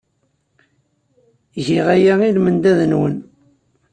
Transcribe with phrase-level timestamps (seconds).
[1.65, 3.15] Giɣ aya i lmendad-nwen.